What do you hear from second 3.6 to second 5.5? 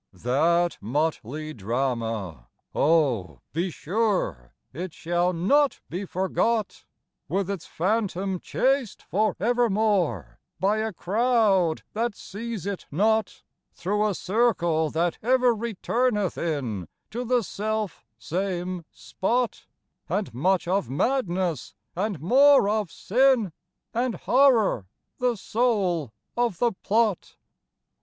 sureIt shall